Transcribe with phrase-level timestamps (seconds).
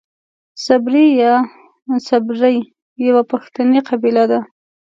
[0.65, 1.33] صبري يا
[2.07, 2.55] سبري
[3.05, 4.39] يوۀ پښتني قبيله ده.